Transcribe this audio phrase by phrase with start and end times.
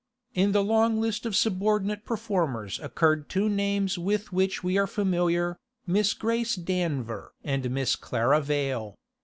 [0.33, 5.59] In the long list of subordinate performers occurred two names with which we are familiar,
[5.85, 8.95] Miss Grace Danver and Miss Clara Vale.